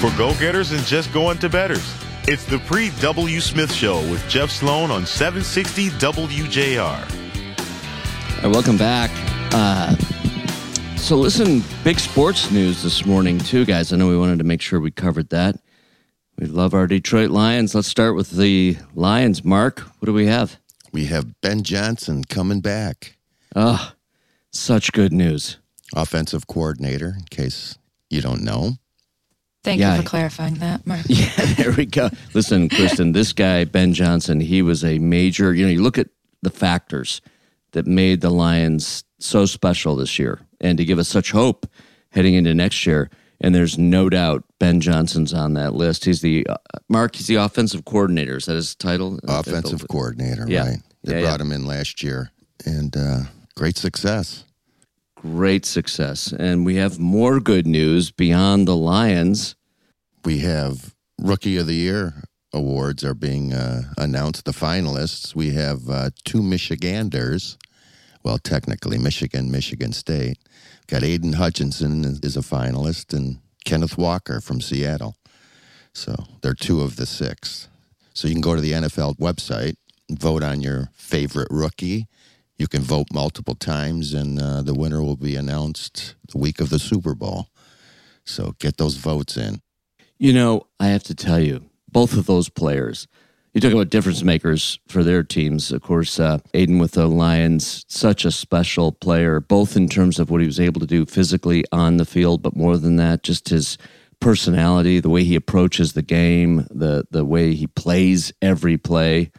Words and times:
for 0.00 0.16
go 0.16 0.32
getters 0.34 0.72
and 0.72 0.82
just 0.84 1.12
going 1.12 1.38
to 1.38 1.48
betters. 1.48 1.94
It's 2.26 2.44
the 2.44 2.58
pre 2.60 2.90
W. 3.00 3.40
Smith 3.40 3.72
Show 3.72 4.00
with 4.10 4.26
Jeff 4.28 4.50
Sloan 4.50 4.90
on 4.90 5.06
760 5.06 5.88
WJR. 5.90 6.78
All 8.38 8.42
right, 8.44 8.52
welcome 8.52 8.76
back. 8.76 9.10
Uh, 9.52 9.94
so, 10.96 11.16
listen, 11.16 11.62
big 11.84 11.98
sports 11.98 12.50
news 12.50 12.82
this 12.82 13.06
morning, 13.06 13.38
too, 13.38 13.64
guys. 13.64 13.92
I 13.92 13.96
know 13.96 14.08
we 14.08 14.16
wanted 14.18 14.38
to 14.38 14.44
make 14.44 14.60
sure 14.60 14.78
we 14.78 14.90
covered 14.90 15.30
that. 15.30 15.56
We 16.38 16.46
love 16.46 16.74
our 16.74 16.86
Detroit 16.86 17.30
Lions. 17.30 17.74
Let's 17.74 17.88
start 17.88 18.14
with 18.14 18.30
the 18.30 18.76
Lions. 18.94 19.44
Mark, 19.44 19.80
what 19.80 20.06
do 20.06 20.12
we 20.12 20.26
have? 20.26 20.58
We 20.92 21.06
have 21.06 21.40
Ben 21.40 21.62
Johnson 21.62 22.24
coming 22.24 22.60
back, 22.60 23.16
Oh, 23.56 23.92
such 24.52 24.92
good 24.92 25.12
news. 25.12 25.58
offensive 25.96 26.46
coordinator, 26.46 27.14
in 27.18 27.24
case 27.30 27.78
you 28.10 28.20
don't 28.20 28.42
know. 28.42 28.72
Thank 29.64 29.80
Yeah. 29.80 29.96
you 29.96 30.02
for 30.02 30.08
clarifying 30.08 30.54
that, 30.56 30.86
Mark. 30.86 31.04
Yeah, 31.08 31.28
there 31.56 31.72
we 31.72 31.86
go. 31.86 32.10
Listen, 32.34 32.68
Kristen, 32.68 33.12
this 33.12 33.32
guy, 33.32 33.64
Ben 33.64 33.92
Johnson, 33.92 34.40
he 34.40 34.62
was 34.62 34.84
a 34.84 34.98
major, 34.98 35.52
you 35.54 35.64
know, 35.64 35.70
you 35.72 35.82
look 35.82 35.98
at 35.98 36.08
the 36.42 36.50
factors 36.50 37.20
that 37.72 37.86
made 37.86 38.20
the 38.20 38.30
Lions 38.30 39.04
so 39.18 39.46
special 39.46 39.96
this 39.96 40.18
year 40.18 40.40
and 40.60 40.78
to 40.78 40.84
give 40.84 40.98
us 40.98 41.08
such 41.08 41.32
hope 41.32 41.66
heading 42.10 42.34
into 42.34 42.54
next 42.54 42.86
year. 42.86 43.10
And 43.40 43.54
there's 43.54 43.78
no 43.78 44.08
doubt 44.08 44.44
Ben 44.58 44.80
Johnson's 44.80 45.32
on 45.34 45.54
that 45.54 45.74
list. 45.74 46.04
He's 46.04 46.22
the, 46.22 46.46
uh, 46.48 46.56
Mark, 46.88 47.14
he's 47.16 47.26
the 47.26 47.36
offensive 47.36 47.84
coordinator. 47.84 48.36
Is 48.36 48.46
that 48.46 48.54
his 48.54 48.74
title? 48.74 49.18
Offensive 49.28 49.86
coordinator, 49.88 50.44
Yeah. 50.48 50.66
right? 50.68 50.78
They 51.04 51.14
Yeah, 51.16 51.20
brought 51.22 51.40
yeah. 51.40 51.46
him 51.46 51.52
in 51.52 51.64
last 51.66 52.02
year, 52.02 52.30
and 52.64 52.96
uh, 52.96 53.20
great 53.54 53.76
success. 53.76 54.42
Great 55.22 55.64
success. 55.66 56.32
And 56.32 56.64
we 56.64 56.76
have 56.76 56.98
more 56.98 57.40
good 57.40 57.66
news 57.66 58.10
beyond 58.10 58.68
the 58.68 58.76
Lions. 58.76 59.56
We 60.24 60.38
have 60.40 60.94
Rookie 61.20 61.56
of 61.56 61.66
the 61.66 61.74
Year 61.74 62.22
awards 62.52 63.04
are 63.04 63.14
being 63.14 63.52
uh, 63.52 63.82
announced. 63.98 64.44
The 64.44 64.52
finalists. 64.52 65.34
We 65.34 65.50
have 65.50 65.88
uh, 65.88 66.10
two 66.24 66.42
Michiganders. 66.42 67.58
Well, 68.22 68.38
technically, 68.38 68.98
Michigan, 68.98 69.50
Michigan 69.50 69.92
State. 69.92 70.38
Got 70.86 71.02
Aidan 71.04 71.34
Hutchinson 71.34 72.04
is- 72.04 72.36
a 72.36 72.40
finalist, 72.40 73.12
and 73.12 73.38
Kenneth 73.64 73.98
Walker 73.98 74.40
from 74.40 74.60
Seattle. 74.60 75.16
So 75.92 76.14
they're 76.42 76.54
two 76.54 76.80
of 76.80 76.96
the 76.96 77.06
six. 77.06 77.68
So 78.14 78.28
you 78.28 78.34
can 78.34 78.40
go 78.40 78.54
to 78.54 78.60
the 78.60 78.72
NFL 78.72 79.16
website, 79.18 79.74
vote 80.10 80.42
on 80.42 80.60
your 80.60 80.90
favorite 80.94 81.48
rookie. 81.50 82.06
You 82.58 82.66
can 82.66 82.82
vote 82.82 83.06
multiple 83.12 83.54
times, 83.54 84.12
and 84.14 84.40
uh, 84.40 84.62
the 84.62 84.74
winner 84.74 85.02
will 85.02 85.16
be 85.16 85.36
announced 85.36 86.16
the 86.32 86.38
week 86.38 86.60
of 86.60 86.70
the 86.70 86.78
Super 86.78 87.14
Bowl. 87.14 87.48
So 88.24 88.54
get 88.58 88.76
those 88.78 88.96
votes 88.96 89.36
in. 89.36 89.62
You 90.18 90.32
know, 90.32 90.66
I 90.80 90.88
have 90.88 91.04
to 91.04 91.14
tell 91.14 91.38
you, 91.38 91.70
both 91.90 92.14
of 92.16 92.26
those 92.26 92.48
players, 92.48 93.06
you 93.54 93.60
talk 93.60 93.72
about 93.72 93.90
difference 93.90 94.22
makers 94.24 94.78
for 94.88 95.02
their 95.04 95.22
teams. 95.22 95.70
Of 95.72 95.82
course, 95.82 96.18
uh, 96.20 96.38
Aidan 96.52 96.78
with 96.80 96.92
the 96.92 97.06
Lions, 97.06 97.84
such 97.88 98.24
a 98.24 98.30
special 98.32 98.90
player, 98.92 99.40
both 99.40 99.76
in 99.76 99.88
terms 99.88 100.18
of 100.18 100.28
what 100.30 100.40
he 100.40 100.46
was 100.46 100.60
able 100.60 100.80
to 100.80 100.86
do 100.86 101.06
physically 101.06 101.64
on 101.72 101.96
the 101.96 102.04
field, 102.04 102.42
but 102.42 102.56
more 102.56 102.76
than 102.76 102.96
that, 102.96 103.22
just 103.22 103.48
his 103.48 103.78
personality, 104.20 104.98
the 105.00 105.08
way 105.08 105.22
he 105.24 105.36
approaches 105.36 105.92
the 105.92 106.02
game, 106.02 106.66
the 106.70 107.04
the 107.10 107.24
way 107.24 107.54
he 107.54 107.68
plays 107.68 108.32
every 108.42 108.76
play. 108.76 109.30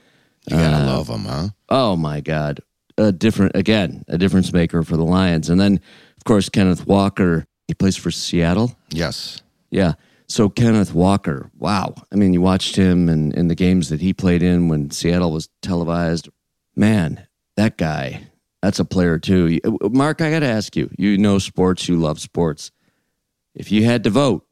You 0.48 0.56
gotta 0.58 0.84
Uh, 0.84 0.86
love 0.88 1.10
him, 1.10 1.26
huh? 1.26 1.50
Oh 1.68 1.96
my 1.98 2.22
God, 2.22 2.62
a 3.00 3.12
different 3.12 3.56
again, 3.56 4.04
a 4.08 4.18
difference 4.18 4.54
maker 4.54 4.84
for 4.84 4.98
the 4.98 5.04
Lions. 5.04 5.50
And 5.50 5.60
then, 5.60 5.80
of 6.18 6.24
course, 6.26 6.50
Kenneth 6.50 6.86
Walker. 6.86 7.46
He 7.68 7.74
plays 7.74 7.96
for 7.96 8.12
Seattle. 8.12 8.76
Yes. 8.90 9.42
Yeah. 9.70 9.94
So 10.28 10.50
Kenneth 10.50 10.94
Walker, 10.94 11.50
wow. 11.58 11.96
I 12.12 12.16
mean, 12.16 12.34
you 12.34 12.42
watched 12.42 12.76
him 12.76 13.10
in, 13.10 13.32
in 13.34 13.48
the 13.48 13.56
games 13.56 13.90
that 13.90 14.02
he 14.02 14.14
played 14.14 14.44
in 14.44 14.68
when 14.68 14.92
Seattle 14.92 15.32
was 15.32 15.50
televised. 15.62 16.30
Man, 16.76 17.28
that 17.58 17.78
guy, 17.78 18.28
that's 18.62 18.80
a 18.80 18.86
player 18.86 19.18
too. 19.18 19.60
Uh, 19.64 19.90
Mark, 19.90 20.22
I 20.22 20.30
got 20.32 20.40
to 20.40 20.48
ask 20.48 20.76
you, 20.76 20.90
you 20.98 21.18
know 21.18 21.40
sports, 21.40 21.88
you 21.88 21.98
love 21.98 22.20
sports. 22.20 22.72
If 23.56 23.72
you 23.72 23.86
had 23.86 24.04
to 24.04 24.10
vote, 24.10 24.46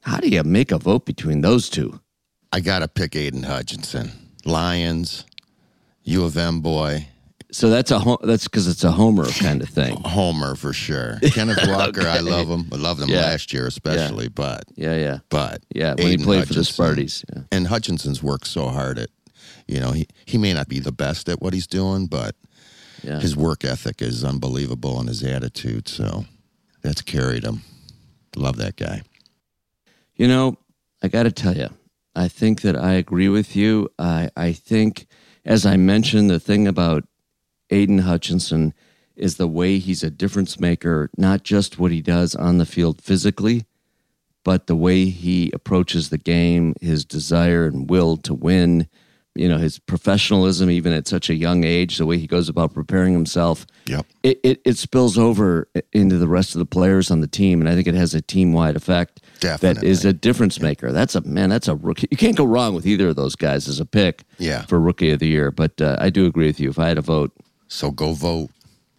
how 0.00 0.18
do 0.18 0.28
you 0.28 0.42
make 0.44 0.72
a 0.72 0.78
vote 0.78 1.04
between 1.04 1.40
those 1.40 1.68
two? 1.68 2.00
I 2.52 2.60
gotta 2.60 2.88
pick 2.88 3.16
Aidan 3.16 3.42
Hutchinson. 3.42 4.12
Lions, 4.44 5.24
U 6.04 6.24
of 6.24 6.36
M 6.36 6.60
boy, 6.60 7.08
So 7.56 7.70
that's 7.70 7.90
a 7.90 8.18
that's 8.22 8.44
because 8.44 8.68
it's 8.68 8.84
a 8.84 8.92
homer 8.92 9.24
kind 9.24 9.62
of 9.62 9.70
thing. 9.70 9.96
Homer 10.04 10.56
for 10.56 10.74
sure. 10.74 11.18
Kenneth 11.32 11.58
Walker, 11.66 12.02
I 12.02 12.18
love 12.18 12.48
him. 12.48 12.68
I 12.70 12.76
loved 12.76 13.00
him 13.00 13.08
Yeah. 13.08 13.22
last 13.22 13.50
year 13.50 13.66
especially, 13.66 14.28
but 14.28 14.64
Yeah, 14.74 14.94
yeah, 14.94 15.18
but 15.30 15.62
yeah. 15.74 15.94
When 15.94 16.08
he 16.08 16.12
Aidan 16.12 16.26
played 16.26 16.46
for 16.46 16.52
the 16.52 16.60
Hutchinson. 16.60 16.84
Sparties, 16.84 17.24
yeah. 17.34 17.42
And 17.50 17.66
Hutchinson's 17.68 18.22
worked 18.22 18.46
so 18.46 18.68
hard 18.68 18.98
at 18.98 19.08
you 19.66 19.80
know, 19.80 19.92
he, 19.92 20.06
he 20.26 20.36
may 20.36 20.52
not 20.52 20.68
be 20.68 20.80
the 20.80 20.92
best 20.92 21.30
at 21.30 21.40
what 21.40 21.54
he's 21.54 21.66
doing, 21.66 22.08
but 22.08 22.36
yeah. 23.02 23.20
his 23.20 23.34
work 23.34 23.64
ethic 23.64 24.02
is 24.02 24.22
unbelievable 24.22 25.00
and 25.00 25.08
his 25.08 25.22
attitude, 25.22 25.88
so 25.88 26.26
that's 26.82 27.00
carried 27.00 27.42
him. 27.42 27.62
Love 28.36 28.58
that 28.58 28.76
guy. 28.76 29.00
You 30.14 30.28
know, 30.28 30.58
I 31.02 31.08
got 31.08 31.22
to 31.22 31.32
tell 31.32 31.56
you, 31.56 31.70
I 32.14 32.28
think 32.28 32.60
that 32.60 32.76
I 32.76 32.92
agree 32.92 33.30
with 33.30 33.56
you. 33.56 33.88
I, 33.98 34.28
I 34.36 34.52
think, 34.52 35.06
as 35.46 35.64
I 35.64 35.78
mentioned, 35.78 36.28
the 36.28 36.38
thing 36.38 36.68
about 36.68 37.04
Aidan 37.70 37.98
Hutchinson 37.98 38.74
is 39.16 39.36
the 39.36 39.46
way 39.48 39.78
he's 39.78 40.02
a 40.02 40.10
difference 40.10 40.60
maker, 40.60 41.10
not 41.16 41.42
just 41.42 41.78
what 41.78 41.90
he 41.90 42.02
does 42.02 42.34
on 42.34 42.58
the 42.58 42.66
field 42.66 43.00
physically, 43.00 43.64
but 44.44 44.66
the 44.66 44.76
way 44.76 45.06
he 45.06 45.50
approaches 45.54 46.10
the 46.10 46.18
game, 46.18 46.74
his 46.80 47.04
desire 47.04 47.66
and 47.66 47.88
will 47.90 48.16
to 48.18 48.34
win, 48.34 48.86
you 49.34 49.48
know, 49.48 49.58
his 49.58 49.78
professionalism, 49.78 50.70
even 50.70 50.92
at 50.92 51.08
such 51.08 51.28
a 51.30 51.34
young 51.34 51.64
age, 51.64 51.96
the 51.98 52.06
way 52.06 52.16
he 52.18 52.26
goes 52.26 52.48
about 52.48 52.72
preparing 52.74 53.12
himself 53.12 53.66
Yep. 53.86 54.06
it, 54.22 54.40
it, 54.42 54.60
it 54.64 54.76
spills 54.76 55.16
over 55.18 55.68
into 55.92 56.16
the 56.18 56.28
rest 56.28 56.54
of 56.54 56.58
the 56.58 56.66
players 56.66 57.10
on 57.10 57.20
the 57.20 57.26
team, 57.26 57.60
and 57.60 57.68
I 57.68 57.74
think 57.74 57.86
it 57.88 57.94
has 57.94 58.14
a 58.14 58.20
team 58.22 58.52
wide 58.52 58.76
effect 58.76 59.20
that 59.40 59.60
Definitely. 59.60 59.88
is 59.88 60.04
a 60.04 60.12
difference 60.12 60.60
maker. 60.60 60.92
That's 60.92 61.14
a 61.14 61.20
man. 61.22 61.50
That's 61.50 61.68
a 61.68 61.74
rookie. 61.74 62.08
You 62.10 62.16
can't 62.16 62.36
go 62.36 62.44
wrong 62.44 62.74
with 62.74 62.86
either 62.86 63.08
of 63.08 63.16
those 63.16 63.34
guys 63.36 63.66
as 63.68 63.80
a 63.80 63.86
pick 63.86 64.24
Yeah. 64.38 64.62
for 64.66 64.78
rookie 64.80 65.10
of 65.10 65.18
the 65.20 65.28
year. 65.28 65.50
But 65.50 65.80
uh, 65.80 65.96
I 66.00 66.10
do 66.10 66.26
agree 66.26 66.46
with 66.46 66.60
you. 66.60 66.68
If 66.70 66.78
I 66.78 66.88
had 66.88 66.98
a 66.98 67.02
vote, 67.02 67.32
So 67.68 67.90
go 67.90 68.12
vote. 68.12 68.50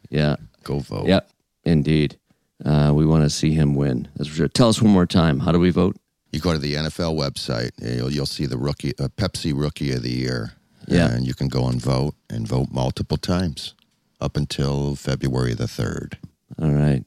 yeah, 0.09 0.35
Go 0.63 0.79
vote. 0.79 1.07
yep, 1.07 1.29
indeed, 1.63 2.17
uh, 2.65 2.91
we 2.93 3.05
want 3.05 3.23
to 3.23 3.29
see 3.29 3.51
him 3.53 3.75
win. 3.75 4.07
That's 4.15 4.29
for 4.29 4.35
sure. 4.35 4.47
Tell 4.47 4.69
us 4.69 4.81
one 4.81 4.91
more 4.91 5.05
time. 5.05 5.39
How 5.39 5.51
do 5.51 5.59
we 5.59 5.69
vote? 5.69 5.95
You 6.31 6.41
go 6.41 6.51
to 6.51 6.59
the 6.59 6.73
NFL 6.73 7.17
website, 7.17 7.71
you'll, 7.81 8.11
you'll 8.11 8.25
see 8.25 8.45
the 8.45 8.57
rookie, 8.57 8.91
uh, 8.99 9.07
Pepsi 9.15 9.53
Rookie 9.55 9.91
of 9.93 10.03
the 10.03 10.11
Year. 10.11 10.53
Yeah. 10.87 11.09
And 11.11 11.25
you 11.25 11.33
can 11.33 11.47
go 11.47 11.67
and 11.67 11.81
vote 11.81 12.15
and 12.29 12.47
vote 12.47 12.67
multiple 12.71 13.17
times 13.17 13.73
up 14.21 14.35
until 14.37 14.95
February 14.95 15.53
the 15.53 15.65
3rd. 15.65 16.15
All 16.61 16.71
right. 16.71 17.03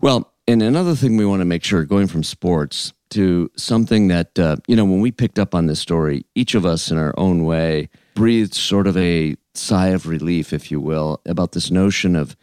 Well, 0.00 0.32
and 0.46 0.62
another 0.62 0.94
thing 0.94 1.16
we 1.16 1.26
want 1.26 1.40
to 1.40 1.44
make 1.44 1.64
sure, 1.64 1.84
going 1.84 2.06
from 2.06 2.22
sports 2.22 2.92
to 3.10 3.50
something 3.56 4.08
that, 4.08 4.38
uh, 4.38 4.56
you 4.66 4.76
know, 4.76 4.84
when 4.84 5.00
we 5.00 5.10
picked 5.10 5.38
up 5.38 5.54
on 5.54 5.66
this 5.66 5.80
story, 5.80 6.24
each 6.34 6.54
of 6.54 6.64
us 6.64 6.90
in 6.90 6.98
our 6.98 7.14
own 7.18 7.44
way 7.44 7.88
breathed 8.18 8.52
sort 8.52 8.88
of 8.88 8.96
a 8.96 9.36
sigh 9.54 9.90
of 9.90 10.08
relief, 10.08 10.52
if 10.52 10.72
you 10.72 10.80
will, 10.80 11.20
about 11.24 11.52
this 11.52 11.70
notion 11.70 12.16
of 12.16 12.36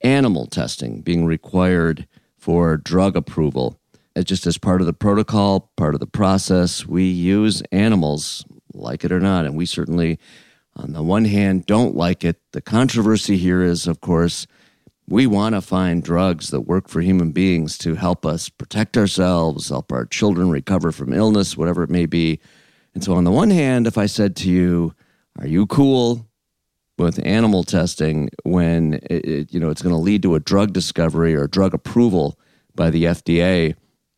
animal 0.00 0.46
testing 0.46 1.00
being 1.00 1.26
required 1.26 2.06
for 2.36 2.76
drug 2.76 3.16
approval. 3.16 3.80
Uh, 4.14 4.22
Just 4.22 4.46
as 4.46 4.58
part 4.58 4.80
of 4.80 4.86
the 4.86 4.92
protocol, 4.92 5.72
part 5.76 5.94
of 5.94 5.98
the 5.98 6.06
process, 6.06 6.86
we 6.86 7.02
use 7.02 7.64
animals, 7.72 8.44
like 8.72 9.04
it 9.04 9.10
or 9.10 9.18
not. 9.18 9.44
And 9.44 9.56
we 9.56 9.66
certainly, 9.66 10.20
on 10.76 10.92
the 10.92 11.02
one 11.02 11.24
hand, 11.24 11.66
don't 11.66 11.96
like 11.96 12.24
it. 12.24 12.36
The 12.52 12.62
controversy 12.62 13.36
here 13.36 13.60
is, 13.60 13.88
of 13.88 14.00
course, 14.00 14.46
we 15.08 15.26
want 15.26 15.56
to 15.56 15.60
find 15.60 16.00
drugs 16.00 16.50
that 16.50 16.60
work 16.60 16.88
for 16.88 17.00
human 17.00 17.32
beings 17.32 17.76
to 17.78 17.96
help 17.96 18.24
us 18.24 18.48
protect 18.48 18.96
ourselves, 18.96 19.70
help 19.70 19.90
our 19.90 20.06
children 20.06 20.48
recover 20.48 20.92
from 20.92 21.12
illness, 21.12 21.56
whatever 21.56 21.82
it 21.82 21.90
may 21.90 22.06
be. 22.06 22.38
And 22.94 23.02
so, 23.02 23.14
on 23.14 23.24
the 23.24 23.32
one 23.32 23.50
hand, 23.50 23.88
if 23.88 23.98
I 23.98 24.06
said 24.06 24.36
to 24.36 24.48
you, 24.48 24.94
"Are 25.38 25.46
you 25.46 25.66
cool 25.66 26.26
with 26.98 27.24
animal 27.24 27.62
testing 27.64 28.28
when 28.44 28.94
it, 29.08 29.24
it- 29.24 29.54
you 29.54 29.60
know 29.60 29.70
it's 29.70 29.82
going 29.82 29.94
to 29.94 30.00
lead 30.00 30.22
to 30.22 30.34
a 30.34 30.40
drug 30.40 30.72
discovery 30.72 31.34
or 31.34 31.46
drug 31.46 31.74
approval 31.74 32.38
by 32.74 32.90
the 32.90 33.04
FDA 33.04 33.74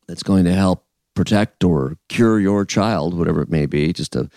that's 0.09 0.23
going 0.23 0.45
to 0.45 0.53
help 0.53 0.85
protect 1.15 1.65
or 1.65 1.97
cure 2.09 2.41
your 2.41 2.65
child, 2.65 3.15
whatever 3.15 3.43
it 3.43 3.51
may 3.51 3.67
be, 3.67 3.93
just 3.93 4.13
to 4.13 4.29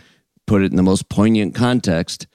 put 0.48 0.62
it 0.62 0.72
in 0.72 0.76
the 0.78 0.84
most 0.84 1.08
poignant 1.10 1.56
context, 1.56 2.28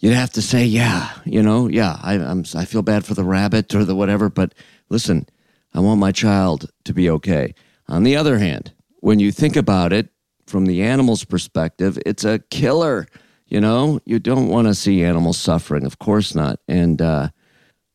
you'd 0.00 0.14
have 0.14 0.30
to 0.32 0.42
say, 0.42 0.64
yeah, 0.64 1.10
you 1.24 1.42
know, 1.42 1.68
yeah, 1.68 1.98
I, 2.02 2.14
I'm, 2.14 2.44
I 2.54 2.64
feel 2.64 2.82
bad 2.82 3.04
for 3.04 3.14
the 3.14 3.22
rabbit 3.24 3.72
or 3.74 3.84
the 3.84 3.94
whatever, 3.94 4.28
but 4.28 4.54
listen, 4.88 5.28
I 5.74 5.80
want 5.80 6.00
my 6.00 6.10
child 6.12 6.70
to 6.84 6.92
be 6.94 7.08
okay. 7.10 7.54
On 7.88 8.02
the 8.02 8.16
other 8.16 8.38
hand, 8.38 8.72
when 9.00 9.20
you 9.20 9.30
think 9.30 9.56
about 9.56 9.92
it 9.92 10.08
from 10.46 10.66
the 10.66 10.82
animal's 10.82 11.24
perspective, 11.24 11.98
it's 12.04 12.24
a 12.24 12.40
killer. 12.50 13.06
You 13.52 13.60
know, 13.60 14.00
you 14.06 14.18
don't 14.18 14.48
want 14.48 14.66
to 14.68 14.74
see 14.74 15.04
animals 15.04 15.36
suffering, 15.36 15.84
of 15.84 15.98
course 15.98 16.34
not. 16.34 16.58
And 16.68 17.02
uh, 17.02 17.28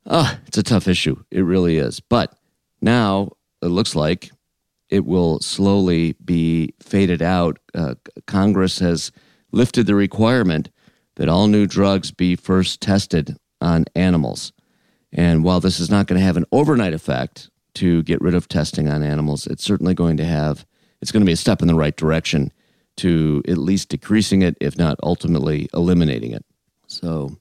ah, 0.06 0.40
it's 0.46 0.60
a 0.60 0.62
tough 0.62 0.88
issue. 0.88 1.16
It 1.32 1.42
really 1.42 1.78
is. 1.78 2.00
But 2.00 2.38
now 2.80 3.32
it 3.64 3.70
looks 3.70 3.96
like 3.96 4.30
it 4.90 5.04
will 5.04 5.40
slowly 5.40 6.14
be 6.24 6.76
faded 6.80 7.24
out. 7.24 7.58
Uh, 7.74 7.96
Congress 8.28 8.78
has 8.78 9.12
lifted 9.52 9.88
the 9.88 9.96
requirement 9.96 10.70
that 11.16 11.28
all 11.28 11.48
new 11.48 11.66
drugs 11.66 12.12
be 12.12 12.36
first 12.36 12.80
tested 12.80 13.36
on 13.60 13.86
animals. 13.96 14.54
And 15.12 15.44
while 15.44 15.60
this 15.60 15.80
is 15.80 15.90
not 15.90 16.06
going 16.06 16.20
to 16.20 16.26
have 16.26 16.38
an 16.38 16.46
overnight 16.52 16.94
effect 16.94 17.50
to 17.74 18.04
get 18.04 18.22
rid 18.22 18.36
of 18.36 18.48
testing 18.48 18.88
on 18.88 19.02
animals, 19.02 19.48
it's 19.48 19.64
certainly 19.64 19.96
going 19.96 20.18
to 20.18 20.26
have, 20.26 20.68
it's 21.02 21.12
going 21.12 21.22
to 21.22 21.26
be 21.26 21.34
a 21.34 21.36
step 21.36 21.64
in 21.64 21.68
the 21.68 21.74
right 21.74 21.98
direction 21.98 22.54
to 22.98 23.42
at 23.48 23.58
least 23.58 23.90
decreasing 23.90 24.42
it, 24.42 24.58
if 24.60 24.78
not 24.78 25.00
ultimately 25.04 25.70
eliminating 25.74 26.32
it. 26.32 26.46
So, 26.88 27.38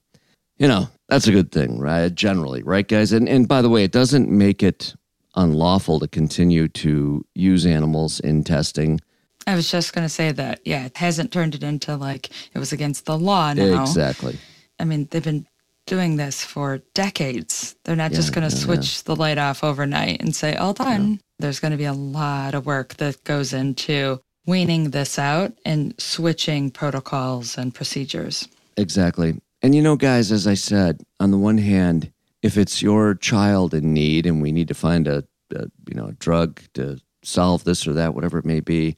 you 0.57 0.67
know, 0.67 0.89
that's 1.09 1.27
a 1.27 1.31
good 1.31 1.51
thing, 1.51 1.79
right? 1.79 2.13
Generally, 2.13 2.63
right, 2.63 2.87
guys? 2.87 3.11
And, 3.11 3.27
and 3.29 3.47
by 3.47 3.61
the 3.61 3.69
way, 3.69 3.83
it 3.83 3.91
doesn't 3.91 4.29
make 4.29 4.63
it 4.63 4.95
unlawful 5.35 5.99
to 5.99 6.07
continue 6.07 6.67
to 6.67 7.25
use 7.35 7.65
animals 7.65 8.19
in 8.19 8.43
testing. 8.43 8.99
I 9.45 9.55
was 9.55 9.71
just 9.71 9.93
going 9.93 10.05
to 10.05 10.09
say 10.09 10.31
that, 10.33 10.59
yeah, 10.65 10.85
it 10.85 10.97
hasn't 10.97 11.31
turned 11.31 11.55
it 11.55 11.63
into 11.63 11.95
like 11.95 12.29
it 12.53 12.59
was 12.59 12.73
against 12.73 13.05
the 13.05 13.17
law 13.17 13.53
now. 13.53 13.81
Exactly. 13.81 14.37
I 14.79 14.83
mean, 14.83 15.07
they've 15.09 15.23
been 15.23 15.47
doing 15.85 16.17
this 16.17 16.43
for 16.43 16.79
decades. 16.93 17.75
They're 17.85 17.95
not 17.95 18.11
just 18.11 18.33
going 18.33 18.47
to 18.47 18.53
yeah, 18.53 18.61
switch 18.61 19.03
the 19.05 19.15
light 19.15 19.37
off 19.37 19.63
overnight 19.63 20.21
and 20.21 20.35
say, 20.35 20.55
all 20.55 20.73
done. 20.73 21.21
There's 21.39 21.61
going 21.61 21.71
to 21.71 21.77
be 21.77 21.85
a 21.85 21.93
lot 21.93 22.55
of 22.55 22.65
work 22.65 22.95
that 22.95 23.23
goes 23.23 23.53
into 23.53 24.19
weaning 24.47 24.91
this 24.91 25.19
out 25.19 25.53
and 25.65 25.93
switching 25.99 26.71
protocols 26.71 27.57
and 27.57 27.75
procedures. 27.75 28.47
Exactly. 28.77 29.39
And 29.61 29.75
you 29.75 29.81
know, 29.81 29.95
guys, 29.95 30.31
as 30.31 30.47
I 30.47 30.55
said, 30.55 31.01
on 31.19 31.31
the 31.31 31.37
one 31.37 31.57
hand, 31.57 32.11
if 32.41 32.57
it's 32.57 32.81
your 32.81 33.13
child 33.13 33.73
in 33.73 33.93
need 33.93 34.25
and 34.25 34.41
we 34.41 34.51
need 34.51 34.69
to 34.69 34.73
find 34.73 35.07
a, 35.07 35.23
a 35.53 35.65
you 35.87 35.95
know 35.95 36.07
a 36.07 36.13
drug 36.13 36.61
to 36.73 36.99
solve 37.23 37.63
this 37.65 37.85
or 37.87 37.93
that, 37.93 38.13
whatever 38.13 38.37
it 38.37 38.45
may 38.45 38.61
be, 38.61 38.95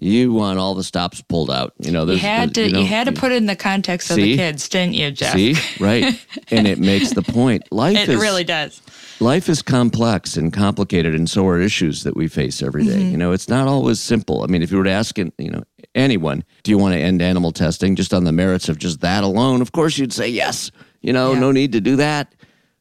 you 0.00 0.32
want 0.32 0.58
all 0.58 0.74
the 0.74 0.82
stops 0.84 1.22
pulled 1.22 1.50
out. 1.50 1.72
You 1.78 1.90
know, 1.92 2.04
You 2.06 2.18
had 2.18 2.54
to 2.56 2.68
you 2.68 2.78
you, 2.80 2.86
had 2.86 3.04
to 3.06 3.12
put 3.12 3.32
it 3.32 3.36
in 3.36 3.46
the 3.46 3.56
context 3.56 4.10
of 4.10 4.16
See? 4.16 4.32
the 4.32 4.36
kids, 4.36 4.68
didn't 4.68 4.94
you, 4.94 5.10
Jeff? 5.10 5.34
See, 5.34 5.54
right, 5.80 6.04
and 6.50 6.66
it 6.66 6.78
makes 6.78 7.10
the 7.12 7.22
point. 7.22 7.70
Life 7.72 7.96
It 7.96 8.08
is 8.08 8.20
really 8.20 8.44
does. 8.44 8.82
life 9.20 9.48
is 9.48 9.62
complex 9.62 10.36
and 10.36 10.52
complicated, 10.52 11.14
and 11.14 11.28
so 11.30 11.46
are 11.46 11.60
issues 11.60 12.02
that 12.02 12.16
we 12.16 12.28
face 12.28 12.62
every 12.62 12.84
day. 12.84 12.92
Mm-hmm. 12.98 13.10
You 13.12 13.16
know, 13.16 13.32
it's 13.32 13.48
not 13.48 13.68
always 13.68 14.00
simple. 14.00 14.42
I 14.42 14.46
mean, 14.46 14.62
if 14.62 14.70
you 14.70 14.78
were 14.78 14.84
to 14.84 14.90
ask, 14.90 15.16
you 15.18 15.30
know, 15.38 15.62
anyone, 15.94 16.44
do 16.64 16.70
you 16.70 16.78
want 16.78 16.94
to 16.94 17.00
end 17.00 17.22
animal 17.22 17.52
testing 17.52 17.94
just 17.96 18.12
on 18.12 18.24
the 18.24 18.32
merits 18.32 18.68
of 18.68 18.78
just 18.78 19.00
that 19.02 19.22
alone? 19.24 19.62
Of 19.62 19.72
course, 19.72 19.96
you'd 19.98 20.12
say 20.12 20.28
yes. 20.28 20.70
You 21.02 21.12
know, 21.12 21.32
Yeah. 21.34 21.38
no 21.40 21.52
need 21.52 21.72
to 21.72 21.80
do 21.80 21.96
that. 21.96 22.34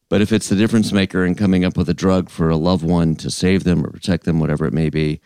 But 0.10 0.22
if 0.22 0.32
it's 0.32 0.48
the 0.50 0.56
difference 0.56 0.92
maker 0.92 1.26
in 1.26 1.34
coming 1.36 1.66
up 1.66 1.76
with 1.76 1.90
a 1.90 1.94
drug 1.94 2.30
for 2.30 2.50
a 2.50 2.56
loved 2.58 2.84
one 2.84 3.16
to 3.18 3.32
save 3.32 3.64
them 3.64 3.84
or 3.86 3.90
protect 3.90 4.26
them, 4.26 4.40
whatever 4.40 4.66
it 4.66 4.74
may 4.74 4.90
be, 4.90 5.20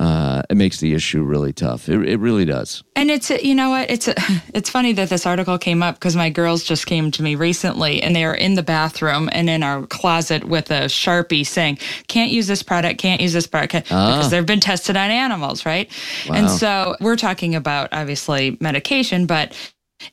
uh, 0.00 0.42
it 0.48 0.56
makes 0.56 0.80
the 0.80 0.94
issue 0.94 1.22
really 1.22 1.52
tough. 1.52 1.88
It, 1.88 2.08
it 2.08 2.18
really 2.18 2.44
does. 2.44 2.82
And 2.96 3.10
it's 3.10 3.28
you 3.30 3.54
know 3.54 3.70
what 3.70 3.90
it's 3.90 4.08
it's 4.54 4.70
funny 4.70 4.92
that 4.94 5.10
this 5.10 5.26
article 5.26 5.58
came 5.58 5.82
up 5.82 5.96
because 5.96 6.16
my 6.16 6.30
girls 6.30 6.64
just 6.64 6.86
came 6.86 7.10
to 7.10 7.22
me 7.22 7.34
recently 7.34 8.02
and 8.02 8.16
they 8.16 8.24
are 8.24 8.34
in 8.34 8.54
the 8.54 8.62
bathroom 8.62 9.28
and 9.32 9.50
in 9.50 9.62
our 9.62 9.86
closet 9.86 10.44
with 10.44 10.70
a 10.70 10.84
sharpie 10.84 11.46
saying 11.46 11.78
can't 12.06 12.30
use 12.30 12.46
this 12.46 12.62
product 12.62 12.98
can't 12.98 13.20
use 13.20 13.32
this 13.32 13.46
product 13.46 13.72
can't-" 13.72 13.84
because 13.84 14.30
they've 14.30 14.46
been 14.46 14.60
tested 14.60 14.96
on 14.96 15.10
animals 15.10 15.66
right 15.66 15.90
and 16.30 16.48
so 16.48 16.96
we're 17.00 17.16
talking 17.16 17.54
about 17.54 17.88
obviously 17.92 18.56
medication 18.60 19.26
but 19.26 19.54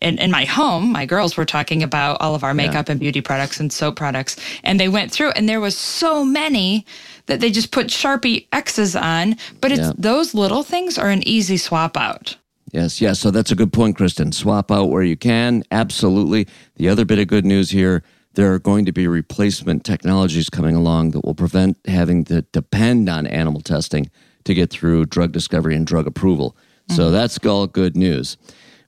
in, 0.01 0.17
in 0.19 0.31
my 0.31 0.45
home, 0.45 0.91
my 0.91 1.05
girls 1.05 1.35
were 1.35 1.45
talking 1.45 1.83
about 1.83 2.21
all 2.21 2.35
of 2.35 2.43
our 2.43 2.53
makeup 2.53 2.89
and 2.89 2.99
beauty 2.99 3.21
products 3.21 3.59
and 3.59 3.73
soap 3.73 3.95
products. 3.95 4.35
And 4.63 4.79
they 4.79 4.89
went 4.89 5.11
through 5.11 5.31
and 5.31 5.49
there 5.49 5.59
was 5.59 5.75
so 5.75 6.23
many 6.23 6.85
that 7.29 7.39
they 7.39 7.49
just 7.49 7.71
put 7.71 7.87
Sharpie 7.87 8.47
X's 8.51 8.95
on. 8.95 9.37
But 9.61 9.71
it's 9.71 9.81
Yeah. 9.81 9.93
those 9.97 10.33
little 10.33 10.63
things 10.63 10.97
are 10.97 11.09
an 11.09 11.25
easy 11.27 11.57
swap 11.57 11.95
out. 11.95 12.35
Yes, 12.71 13.01
yes. 13.01 13.19
So 13.19 13.31
that's 13.31 13.51
a 13.51 13.55
good 13.55 13.73
point, 13.73 13.95
Kristen. 13.95 14.31
Swap 14.31 14.71
out 14.71 14.89
where 14.89 15.01
you 15.03 15.15
can. 15.17 15.63
Absolutely. 15.71 16.47
The 16.75 16.89
other 16.89 17.05
bit 17.05 17.17
of 17.19 17.27
good 17.27 17.45
news 17.45 17.71
here 17.71 18.03
there 18.35 18.53
are 18.53 18.59
going 18.59 18.85
to 18.85 18.91
be 18.91 19.07
replacement 19.07 19.83
technologies 19.83 20.49
coming 20.49 20.75
along 20.75 21.11
that 21.11 21.25
will 21.25 21.33
prevent 21.33 21.77
having 21.87 22.23
to 22.25 22.43
depend 22.53 23.09
on 23.09 23.25
animal 23.25 23.59
testing 23.59 24.09
to 24.45 24.53
get 24.53 24.69
through 24.69 25.05
drug 25.07 25.31
discovery 25.31 25.75
and 25.75 25.85
drug 25.85 26.05
approval. 26.07 26.55
So 26.89 27.11
that's 27.11 27.37
all 27.45 27.67
good 27.67 27.97
news. 27.97 28.37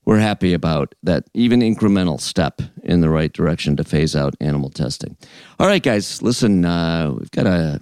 We're 0.05 0.19
happy 0.19 0.53
about 0.53 0.95
that, 1.03 1.25
even 1.33 1.59
incremental 1.59 2.19
step 2.21 2.61
in 2.83 3.01
the 3.01 3.09
right 3.09 3.33
direction 3.33 3.75
to 3.77 3.83
phase 3.83 4.15
out 4.15 4.35
animal 4.39 4.69
testing. 4.69 5.17
All 5.59 5.67
right, 5.67 5.83
guys, 5.83 6.21
listen, 6.21 6.63
uh, 6.63 7.11
we've 7.17 7.31
got 7.31 7.45
a 7.45 7.81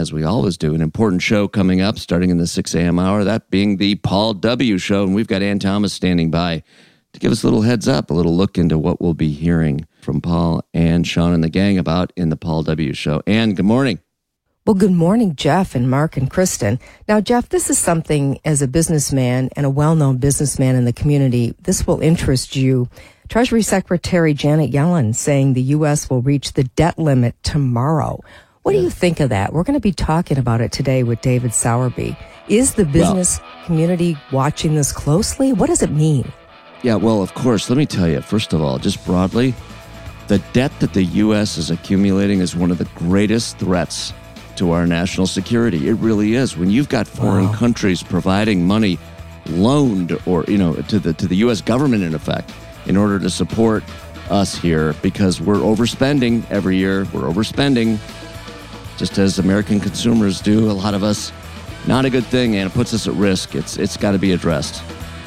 as 0.00 0.14
we 0.14 0.24
always 0.24 0.56
do, 0.56 0.74
an 0.74 0.80
important 0.80 1.20
show 1.20 1.46
coming 1.46 1.82
up 1.82 1.98
starting 1.98 2.30
in 2.30 2.38
the 2.38 2.46
6 2.46 2.74
a.m. 2.74 2.98
hour, 2.98 3.22
that 3.22 3.50
being 3.50 3.76
the 3.76 3.96
Paul 3.96 4.32
W. 4.32 4.78
Show. 4.78 5.04
And 5.04 5.14
we've 5.14 5.26
got 5.26 5.42
Ann 5.42 5.58
Thomas 5.58 5.92
standing 5.92 6.30
by 6.30 6.62
to 7.12 7.20
give 7.20 7.30
us 7.30 7.42
a 7.42 7.46
little 7.46 7.62
heads 7.62 7.86
up, 7.86 8.10
a 8.10 8.14
little 8.14 8.34
look 8.34 8.56
into 8.56 8.78
what 8.78 9.00
we'll 9.00 9.14
be 9.14 9.30
hearing 9.30 9.86
from 10.00 10.22
Paul 10.22 10.64
and 10.72 11.06
Sean 11.06 11.34
and 11.34 11.44
the 11.44 11.50
gang 11.50 11.76
about 11.76 12.14
in 12.16 12.30
the 12.30 12.36
Paul 12.36 12.62
W. 12.62 12.94
Show. 12.94 13.22
Ann, 13.26 13.52
good 13.52 13.66
morning. 13.66 14.00
Well, 14.66 14.74
good 14.74 14.92
morning, 14.92 15.36
Jeff 15.36 15.74
and 15.74 15.90
Mark 15.90 16.16
and 16.16 16.30
Kristen. 16.30 16.78
Now, 17.06 17.20
Jeff, 17.20 17.50
this 17.50 17.68
is 17.68 17.78
something 17.78 18.38
as 18.44 18.62
a 18.62 18.68
businessman 18.68 19.50
and 19.56 19.66
a 19.66 19.70
well-known 19.70 20.16
businessman 20.16 20.76
in 20.76 20.86
the 20.86 20.92
community, 20.92 21.54
this 21.62 21.86
will 21.86 22.00
interest 22.00 22.56
you. 22.56 22.88
Treasury 23.28 23.62
Secretary 23.62 24.32
Janet 24.32 24.70
Yellen 24.70 25.14
saying 25.14 25.52
the 25.52 25.62
U.S. 25.62 26.08
will 26.08 26.22
reach 26.22 26.52
the 26.52 26.64
debt 26.64 26.98
limit 26.98 27.34
tomorrow. 27.42 28.20
What 28.62 28.72
do 28.72 28.78
you 28.78 28.90
think 28.90 29.20
of 29.20 29.30
that? 29.30 29.52
We're 29.54 29.62
going 29.62 29.78
to 29.78 29.80
be 29.80 29.92
talking 29.92 30.36
about 30.36 30.60
it 30.60 30.70
today 30.70 31.02
with 31.02 31.22
David 31.22 31.52
Sowerby. 31.54 32.14
Is 32.48 32.74
the 32.74 32.84
business 32.84 33.40
community 33.64 34.18
watching 34.32 34.74
this 34.74 34.92
closely? 34.92 35.52
What 35.52 35.68
does 35.68 35.82
it 35.82 35.90
mean? 35.90 36.30
Yeah, 36.82 36.96
well, 36.96 37.22
of 37.22 37.32
course, 37.34 37.70
let 37.70 37.76
me 37.78 37.86
tell 37.86 38.06
you, 38.08 38.20
first 38.20 38.52
of 38.52 38.60
all, 38.60 38.78
just 38.78 39.04
broadly, 39.06 39.54
the 40.28 40.38
debt 40.52 40.72
that 40.80 40.92
the 40.92 41.04
U.S. 41.04 41.56
is 41.56 41.70
accumulating 41.70 42.40
is 42.40 42.54
one 42.54 42.70
of 42.70 42.76
the 42.78 42.84
greatest 42.96 43.58
threats 43.58 44.12
to 44.56 44.72
our 44.72 44.86
national 44.86 45.26
security. 45.26 45.88
It 45.88 45.94
really 45.94 46.34
is. 46.34 46.56
When 46.56 46.68
you've 46.70 46.88
got 46.90 47.06
foreign 47.06 47.46
Wow. 47.46 47.54
countries 47.54 48.02
providing 48.02 48.66
money 48.66 48.98
loaned 49.46 50.18
or, 50.26 50.44
you 50.48 50.58
know, 50.58 50.74
to 50.74 50.98
the 50.98 51.14
to 51.14 51.26
the 51.26 51.36
U.S. 51.36 51.62
government 51.62 52.02
in 52.02 52.14
effect 52.14 52.52
in 52.86 52.96
order 52.98 53.18
to 53.18 53.30
support 53.30 53.82
us 54.28 54.54
here 54.54 54.92
because 55.02 55.40
we're 55.40 55.56
overspending 55.56 56.48
every 56.50 56.76
year. 56.76 57.00
We're 57.12 57.22
overspending 57.22 57.98
just 59.00 59.18
as 59.18 59.38
American 59.38 59.80
consumers 59.80 60.40
do, 60.40 60.70
a 60.70 60.72
lot 60.72 60.94
of 60.94 61.02
us. 61.02 61.32
Not 61.86 62.04
a 62.04 62.10
good 62.10 62.26
thing, 62.26 62.56
and 62.56 62.70
it 62.70 62.74
puts 62.74 62.92
us 62.94 63.08
at 63.08 63.14
risk. 63.14 63.54
It's 63.54 63.78
it's 63.78 63.96
got 63.96 64.12
to 64.12 64.18
be 64.18 64.32
addressed. 64.32 64.82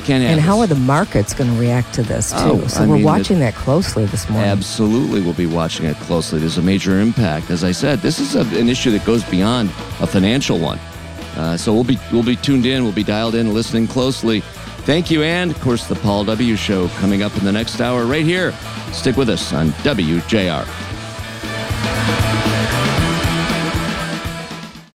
Can't 0.05 0.23
And 0.23 0.39
how 0.39 0.61
this. 0.61 0.71
are 0.71 0.75
the 0.75 0.79
markets 0.81 1.33
going 1.33 1.51
to 1.51 1.59
react 1.59 1.93
to 1.95 2.03
this 2.03 2.29
too? 2.31 2.37
Oh, 2.37 2.67
so 2.67 2.83
I 2.83 2.87
we're 2.87 2.95
mean, 2.95 3.03
watching 3.03 3.39
that 3.39 3.55
closely 3.55 4.05
this 4.05 4.29
morning. 4.29 4.49
Absolutely, 4.49 5.21
we'll 5.21 5.33
be 5.33 5.47
watching 5.47 5.85
it 5.87 5.95
closely. 5.97 6.39
There's 6.39 6.59
a 6.59 6.61
major 6.61 6.99
impact. 6.99 7.49
As 7.49 7.63
I 7.63 7.71
said, 7.71 7.99
this 7.99 8.19
is 8.19 8.35
a, 8.35 8.41
an 8.59 8.69
issue 8.69 8.91
that 8.91 9.03
goes 9.05 9.23
beyond 9.23 9.69
a 10.01 10.05
financial 10.07 10.59
one. 10.59 10.77
Uh, 11.35 11.57
so 11.57 11.73
we'll 11.73 11.83
be 11.83 11.97
we'll 12.11 12.21
be 12.21 12.35
tuned 12.35 12.67
in. 12.67 12.83
We'll 12.83 12.91
be 12.93 13.03
dialed 13.03 13.33
in, 13.33 13.53
listening 13.53 13.87
closely. 13.87 14.41
Thank 14.85 15.09
you, 15.09 15.23
and 15.23 15.49
of 15.49 15.59
course 15.61 15.87
the 15.87 15.95
Paul 15.95 16.23
W. 16.25 16.55
Show 16.55 16.89
coming 16.99 17.23
up 17.23 17.35
in 17.37 17.45
the 17.45 17.51
next 17.51 17.81
hour 17.81 18.05
right 18.05 18.25
here. 18.25 18.51
Stick 18.91 19.17
with 19.17 19.29
us 19.29 19.51
on 19.53 19.69
WJR. 19.81 20.92